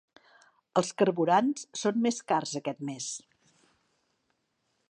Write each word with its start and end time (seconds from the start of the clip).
Els 0.81 0.89
carburants 1.01 1.67
són 1.83 2.01
més 2.07 2.19
cars 2.33 2.57
aquest 2.63 2.83
mes. 2.91 3.11